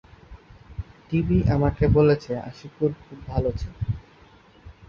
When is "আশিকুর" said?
2.49-2.91